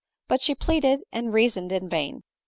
[0.27, 2.23] But she pleaded and reasoned in vain.